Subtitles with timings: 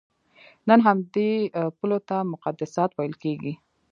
[0.67, 1.31] نن همدې
[1.77, 3.53] پولو ته مقدسات ویل کېږي.